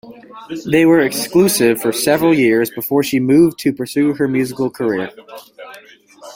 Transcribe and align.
They 0.65 0.83
were 0.87 1.01
exclusive 1.01 1.79
for 1.79 1.91
several 1.91 2.33
years 2.33 2.71
before 2.71 3.03
she 3.03 3.19
moved 3.19 3.59
to 3.59 3.71
pursue 3.71 4.15
her 4.15 4.27
musical 4.27 4.71
career. 4.71 5.11